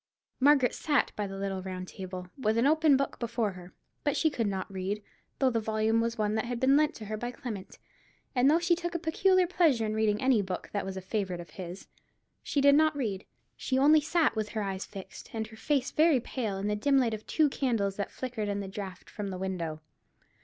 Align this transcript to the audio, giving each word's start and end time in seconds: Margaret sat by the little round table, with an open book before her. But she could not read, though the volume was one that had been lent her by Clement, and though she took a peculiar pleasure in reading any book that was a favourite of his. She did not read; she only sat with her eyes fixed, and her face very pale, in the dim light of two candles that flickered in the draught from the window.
Margaret 0.39 0.73
sat 0.73 1.11
by 1.15 1.27
the 1.27 1.37
little 1.37 1.61
round 1.61 1.87
table, 1.87 2.29
with 2.35 2.57
an 2.57 2.65
open 2.65 2.97
book 2.97 3.19
before 3.19 3.51
her. 3.51 3.71
But 4.03 4.17
she 4.17 4.31
could 4.31 4.47
not 4.47 4.73
read, 4.73 5.03
though 5.37 5.51
the 5.51 5.59
volume 5.59 6.01
was 6.01 6.17
one 6.17 6.33
that 6.33 6.45
had 6.45 6.59
been 6.59 6.75
lent 6.75 6.97
her 6.97 7.17
by 7.17 7.29
Clement, 7.29 7.77
and 8.33 8.49
though 8.49 8.57
she 8.57 8.73
took 8.75 8.95
a 8.95 8.97
peculiar 8.97 9.45
pleasure 9.45 9.85
in 9.85 9.93
reading 9.93 10.19
any 10.19 10.41
book 10.41 10.71
that 10.73 10.87
was 10.87 10.97
a 10.97 11.01
favourite 11.01 11.39
of 11.39 11.51
his. 11.51 11.87
She 12.41 12.61
did 12.61 12.73
not 12.73 12.97
read; 12.97 13.25
she 13.55 13.77
only 13.77 14.01
sat 14.01 14.35
with 14.35 14.49
her 14.49 14.63
eyes 14.63 14.85
fixed, 14.85 15.29
and 15.35 15.45
her 15.45 15.55
face 15.55 15.91
very 15.91 16.19
pale, 16.19 16.57
in 16.57 16.65
the 16.65 16.75
dim 16.75 16.97
light 16.97 17.13
of 17.13 17.27
two 17.27 17.47
candles 17.47 17.95
that 17.97 18.09
flickered 18.09 18.49
in 18.49 18.59
the 18.59 18.67
draught 18.67 19.07
from 19.07 19.27
the 19.27 19.37
window. 19.37 19.81